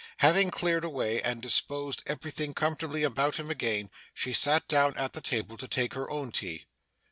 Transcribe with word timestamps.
Having 0.17 0.49
cleared 0.49 0.83
away, 0.83 1.21
and 1.21 1.43
disposed 1.43 2.01
everything 2.07 2.55
comfortably 2.55 3.03
about 3.03 3.35
him 3.35 3.51
again, 3.51 3.91
she 4.15 4.33
sat 4.33 4.67
down 4.67 4.97
at 4.97 5.13
the 5.13 5.21
table 5.21 5.57
to 5.57 5.67
take 5.67 5.93
her 5.93 6.09
own 6.09 6.31
tea. 6.31 6.65